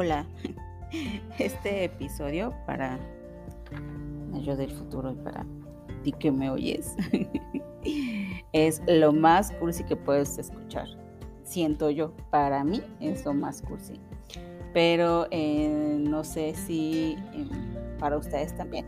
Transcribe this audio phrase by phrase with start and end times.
[0.00, 0.24] Hola,
[1.40, 3.00] este episodio para
[4.44, 5.44] yo del futuro y para
[6.04, 6.94] ti que me oyes
[8.52, 10.86] es lo más cursi que puedes escuchar.
[11.42, 13.94] Siento yo, para mí es lo más cursi.
[14.72, 17.48] Pero eh, no sé si em,
[17.98, 18.86] para ustedes también.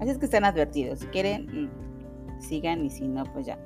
[0.00, 1.00] Así es que estén advertidos.
[1.00, 3.58] Si quieren, mm, sigan y si no, pues ya.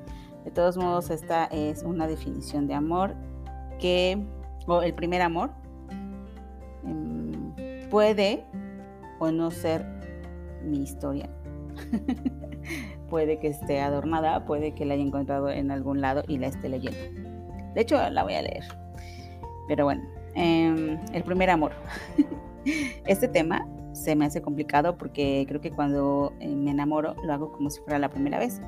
[0.45, 3.15] De todos modos, esta es una definición de amor
[3.79, 4.27] que,
[4.67, 5.53] o el primer amor,
[7.95, 8.45] puede
[9.21, 9.87] o no ser
[10.65, 11.31] mi historia.
[13.09, 16.69] puede que esté adornada, puede que la haya encontrado en algún lado y la esté
[16.69, 16.99] leyendo.
[17.73, 18.65] De hecho, la voy a leer.
[19.69, 20.03] Pero bueno,
[20.35, 21.71] em, el primer amor.
[23.07, 27.53] este tema se me hace complicado porque creo que cuando eh, me enamoro lo hago
[27.53, 28.61] como si fuera la primera vez.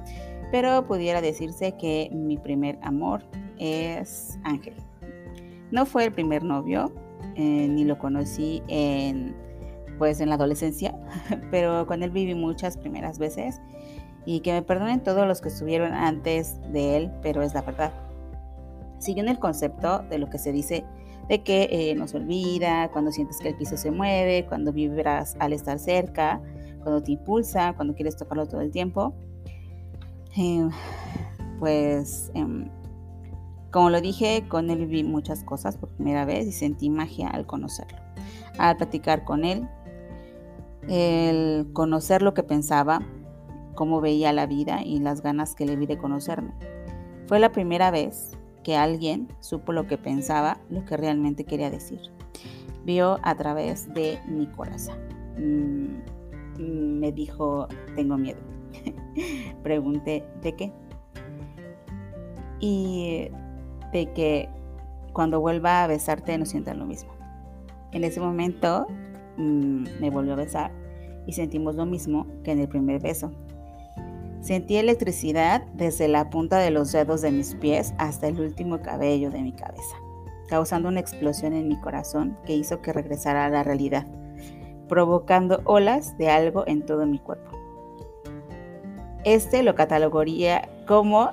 [0.53, 3.25] Pero pudiera decirse que mi primer amor
[3.59, 4.75] es Ángel.
[5.73, 6.93] No fue el primer novio,
[7.35, 9.35] eh, ni lo conocí en,
[9.99, 10.95] pues, en la adolescencia,
[11.51, 13.61] pero con él viví muchas primeras veces
[14.25, 17.93] y que me perdonen todos los que estuvieron antes de él, pero es la verdad.
[18.99, 20.85] Siguiendo el concepto de lo que se dice
[21.29, 25.37] de que eh, no se olvida, cuando sientes que el piso se mueve, cuando vibras
[25.39, 26.41] al estar cerca,
[26.83, 29.15] cuando te impulsa, cuando quieres tocarlo todo el tiempo.
[30.37, 30.69] Eh,
[31.59, 32.69] pues em,
[33.77, 37.45] como lo dije, con él viví muchas cosas por primera vez y sentí magia al
[37.45, 37.99] conocerlo.
[38.57, 39.69] Al platicar con él,
[40.89, 43.03] el conocer lo que pensaba,
[43.75, 46.55] cómo veía la vida y las ganas que le vi de conocerme.
[47.27, 48.31] Fue la primera vez
[48.65, 52.01] que alguien supo lo que pensaba, lo que realmente quería decir.
[52.87, 54.97] Vio a través de mi corazón.
[55.37, 58.41] Mm, me dijo, tengo miedo.
[59.63, 60.73] Pregunté, ¿de qué?
[62.59, 63.29] Y
[63.93, 64.49] de que
[65.13, 67.11] cuando vuelva a besarte no sientan lo mismo.
[67.93, 68.87] En ese momento
[69.37, 70.71] mm, me volvió a besar
[71.27, 73.33] y sentimos lo mismo que en el primer beso.
[74.41, 79.31] Sentí electricidad desde la punta de los dedos de mis pies hasta el último cabello
[79.31, 79.97] de mi cabeza,
[80.49, 84.07] causando una explosión en mi corazón que hizo que regresara a la realidad,
[84.89, 87.51] provocando olas de algo en todo mi cuerpo.
[89.25, 91.31] Este lo catalogaría como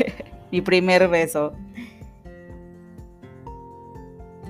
[0.50, 1.52] mi primer beso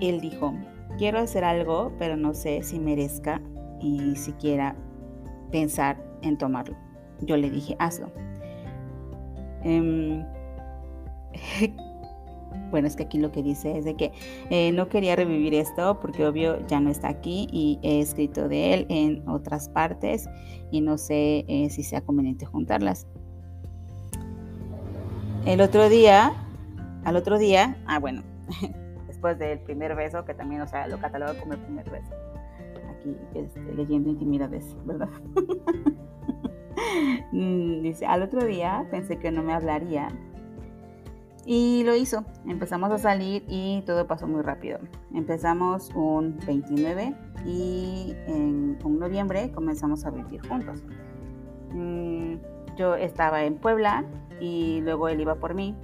[0.01, 0.55] él dijo,
[0.99, 3.41] quiero hacer algo, pero no sé si merezca
[3.81, 4.77] y siquiera
[5.51, 6.77] pensar en tomarlo.
[7.21, 8.11] Yo le dije, hazlo.
[9.63, 10.25] Em,
[12.71, 14.13] bueno, es que aquí lo que dice es de que
[14.51, 18.75] eh, no quería revivir esto porque obvio ya no está aquí y he escrito de
[18.75, 20.29] él en otras partes
[20.71, 23.07] y no sé eh, si sea conveniente juntarlas.
[25.47, 26.33] El otro día,
[27.05, 28.25] al otro día, ah bueno,
[29.17, 32.13] después del primer beso, que también, o sea, lo catalogo como el primer beso.
[32.91, 35.09] Aquí este, leyendo intimidades, ¿verdad?
[37.33, 40.09] Mm, dice, al otro día pensé que no me hablaría
[41.47, 42.25] y lo hizo.
[42.47, 44.79] Empezamos a salir y todo pasó muy rápido.
[45.15, 47.15] Empezamos un 29
[47.47, 50.85] y en un noviembre comenzamos a vivir juntos.
[51.73, 52.35] Mm,
[52.77, 54.05] yo estaba en Puebla
[54.39, 55.75] y luego él iba por mí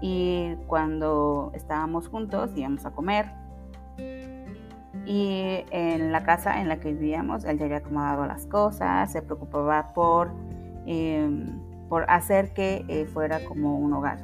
[0.00, 3.26] y cuando estábamos juntos íbamos a comer
[5.08, 9.22] y en la casa en la que vivíamos él ya había acomodado las cosas, se
[9.22, 10.30] preocupaba por,
[10.86, 14.18] em, por hacer que eh, fuera como un hogar.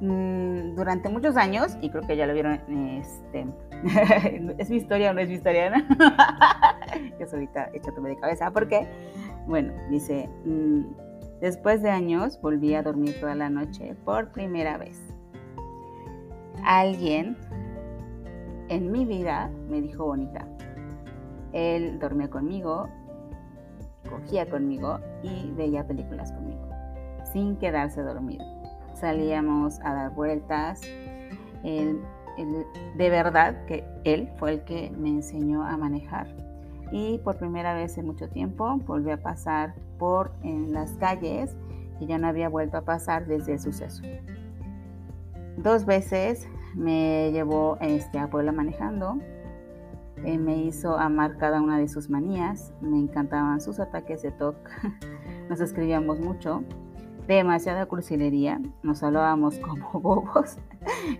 [0.00, 2.60] Mm, durante muchos años, y creo que ya lo vieron,
[2.98, 3.46] este,
[4.58, 5.76] es mi historia o no es mi historia, ¿no?
[7.18, 8.86] Yo ahorita echándome de cabeza, porque,
[9.46, 10.82] bueno, dice, mm,
[11.44, 14.98] Después de años volví a dormir toda la noche por primera vez.
[16.64, 17.36] Alguien
[18.70, 20.48] en mi vida me dijo bonita.
[21.52, 22.88] Él dormía conmigo,
[24.08, 26.66] cogía conmigo y veía películas conmigo,
[27.30, 28.46] sin quedarse dormido.
[28.94, 30.80] Salíamos a dar vueltas.
[31.60, 36.26] de verdad que él fue el que me enseñó a manejar
[36.92, 41.56] y por primera vez en mucho tiempo volví a pasar por las calles
[41.98, 44.02] que ya no había vuelto a pasar desde el suceso.
[45.56, 49.18] Dos veces me llevó este, a Puebla manejando,
[50.24, 54.56] eh, me hizo amar cada una de sus manías, me encantaban sus ataques de TOC,
[55.48, 56.64] nos escribíamos mucho,
[57.26, 60.58] demasiada cursilería, nos hablábamos como bobos,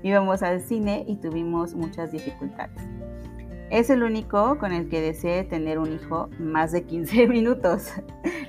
[0.03, 2.83] íbamos al cine y tuvimos muchas dificultades.
[3.71, 7.93] Es el único con el que deseé tener un hijo más de 15 minutos.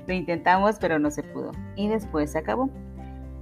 [0.07, 1.51] Lo intentamos, pero no se pudo.
[1.75, 2.69] Y después se acabó.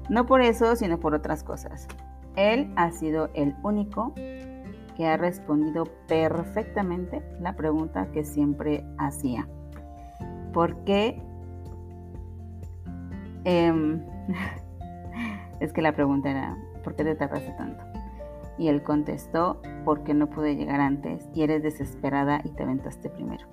[0.10, 1.88] No por eso, sino por otras cosas.
[2.36, 4.14] Él ha sido el único
[4.96, 9.48] que ha respondido perfectamente la pregunta que siempre hacía.
[10.54, 11.22] ¿Por qué?
[13.46, 14.02] Em,
[15.60, 17.84] es que la pregunta era, ¿por qué te tardaste tanto?
[18.58, 23.46] Y él contestó, porque no pude llegar antes y eres desesperada y te aventaste primero.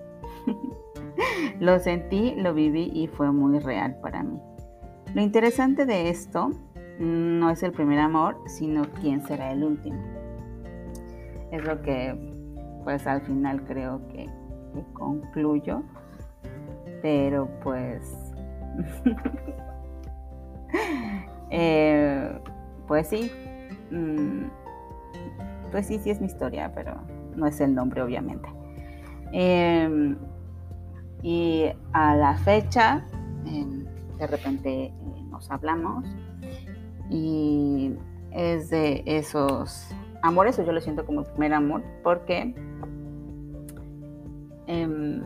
[1.61, 4.38] lo sentí, lo viví y fue muy real para mí.
[5.14, 6.50] Lo interesante de esto
[6.99, 9.99] no es el primer amor, sino quién será el último.
[11.50, 12.31] Es lo que
[12.85, 14.29] pues al final creo que,
[14.93, 15.82] concluyo.
[17.02, 18.32] Pero pues...
[21.52, 22.41] Eh,
[22.87, 23.29] pues sí.
[23.91, 24.44] Mm,
[25.70, 26.96] pues sí, sí es mi historia, pero
[27.37, 28.49] no es el nombre obviamente.
[29.32, 30.17] Em,
[31.22, 33.05] y a la fecha,
[33.46, 33.84] em,
[34.19, 34.93] de repente eh,
[35.31, 36.05] nos hablamos
[37.08, 37.94] y
[38.32, 39.88] es de esos
[40.22, 42.55] amores, o yo lo siento como el primer amor, porque
[44.66, 45.23] em,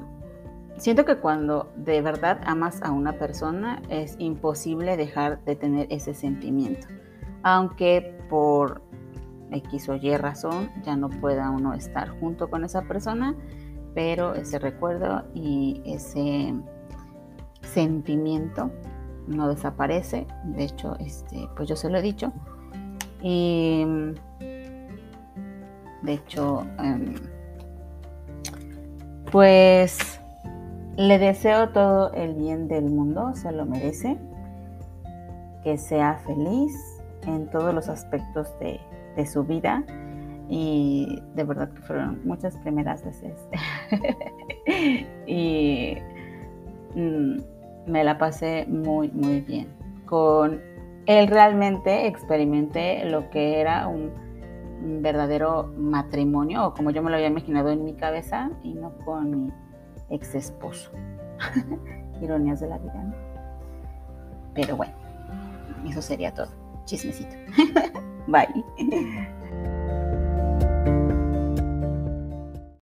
[0.76, 6.14] siento que cuando de verdad amas a una persona es imposible dejar de tener ese
[6.14, 6.86] sentimiento,
[7.42, 8.82] aunque por
[9.54, 13.34] X o Y razón ya no pueda uno estar junto con esa persona,
[13.94, 16.54] pero ese recuerdo y ese
[17.62, 18.70] sentimiento
[19.26, 20.26] no desaparece.
[20.44, 22.32] De hecho, este, pues yo se lo he dicho.
[23.22, 23.86] Y
[26.02, 27.14] de hecho, em,
[29.32, 30.20] pues
[30.96, 34.18] le deseo todo el bien del mundo, se lo merece.
[35.62, 36.72] Que sea feliz
[37.26, 38.78] en todos los aspectos de,
[39.26, 39.84] su vida.
[40.48, 43.32] Y de verdad que fueron muchas primeras veces.
[45.26, 45.96] y
[46.94, 47.36] mm,
[47.86, 49.68] me la pasé muy, muy bien.
[50.06, 50.60] Con
[51.06, 54.22] él realmente experimenté lo que era un,
[55.00, 59.30] verdadero matrimonio, o como yo me lo había imaginado en mi cabeza, y no con
[59.30, 59.52] mi
[60.10, 60.90] ex esposo.
[62.20, 63.14] Ironías de la vida, ¿no?
[64.54, 64.92] Pero bueno,
[65.88, 66.48] eso sería todo.
[66.84, 67.34] Chismecito.
[68.28, 68.64] Bye.